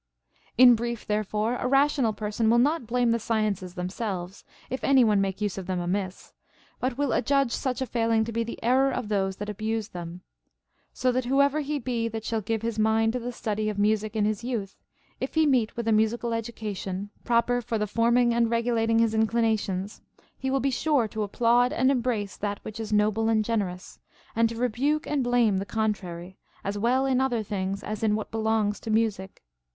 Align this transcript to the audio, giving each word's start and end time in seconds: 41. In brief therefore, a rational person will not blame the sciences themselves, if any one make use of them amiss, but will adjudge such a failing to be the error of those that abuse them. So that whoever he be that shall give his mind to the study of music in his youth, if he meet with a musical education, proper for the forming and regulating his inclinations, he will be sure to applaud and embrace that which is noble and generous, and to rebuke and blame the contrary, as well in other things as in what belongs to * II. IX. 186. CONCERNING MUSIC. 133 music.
41. 0.57 0.67
In 0.69 0.75
brief 0.75 1.05
therefore, 1.05 1.57
a 1.57 1.67
rational 1.67 2.11
person 2.11 2.49
will 2.49 2.57
not 2.57 2.87
blame 2.87 3.11
the 3.11 3.19
sciences 3.19 3.75
themselves, 3.75 4.43
if 4.67 4.83
any 4.83 5.03
one 5.03 5.21
make 5.21 5.41
use 5.41 5.59
of 5.59 5.67
them 5.67 5.79
amiss, 5.79 6.33
but 6.79 6.97
will 6.97 7.13
adjudge 7.13 7.51
such 7.51 7.83
a 7.83 7.85
failing 7.85 8.25
to 8.25 8.31
be 8.31 8.43
the 8.43 8.57
error 8.63 8.91
of 8.91 9.09
those 9.09 9.35
that 9.35 9.47
abuse 9.47 9.89
them. 9.89 10.21
So 10.91 11.11
that 11.11 11.25
whoever 11.25 11.59
he 11.59 11.77
be 11.77 12.07
that 12.07 12.25
shall 12.25 12.41
give 12.41 12.63
his 12.63 12.79
mind 12.79 13.13
to 13.13 13.19
the 13.19 13.31
study 13.31 13.69
of 13.69 13.77
music 13.77 14.15
in 14.15 14.25
his 14.25 14.43
youth, 14.43 14.75
if 15.19 15.35
he 15.35 15.45
meet 15.45 15.77
with 15.77 15.87
a 15.87 15.91
musical 15.91 16.33
education, 16.33 17.11
proper 17.23 17.61
for 17.61 17.77
the 17.77 17.85
forming 17.85 18.33
and 18.33 18.49
regulating 18.49 18.97
his 18.97 19.13
inclinations, 19.13 20.01
he 20.35 20.49
will 20.49 20.59
be 20.59 20.71
sure 20.71 21.07
to 21.09 21.21
applaud 21.21 21.71
and 21.71 21.91
embrace 21.91 22.35
that 22.37 22.57
which 22.63 22.79
is 22.79 22.91
noble 22.91 23.29
and 23.29 23.45
generous, 23.45 23.99
and 24.35 24.49
to 24.49 24.55
rebuke 24.55 25.05
and 25.05 25.23
blame 25.23 25.57
the 25.57 25.63
contrary, 25.63 26.39
as 26.63 26.75
well 26.75 27.05
in 27.05 27.21
other 27.21 27.43
things 27.43 27.83
as 27.83 28.01
in 28.01 28.15
what 28.15 28.31
belongs 28.31 28.79
to 28.79 28.89
* 28.89 28.89
II. 28.89 28.89
IX. 28.89 28.89
186. 28.89 28.89
CONCERNING 28.89 28.93
MUSIC. 28.93 28.93
133 28.93 28.93
music. 28.93 29.43